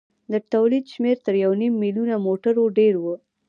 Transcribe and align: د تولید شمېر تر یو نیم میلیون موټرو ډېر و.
د 0.31 0.33
تولید 0.53 0.85
شمېر 0.93 1.17
تر 1.25 1.33
یو 1.43 1.51
نیم 1.61 1.73
میلیون 1.83 2.09
موټرو 2.27 2.63
ډېر 2.77 2.93
و. 3.03 3.05